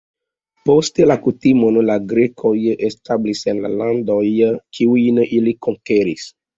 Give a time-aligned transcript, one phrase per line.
[0.69, 2.55] Poste la kutimon la grekoj
[2.89, 4.21] establis en landoj,
[4.81, 6.31] kiujn ili konkeris.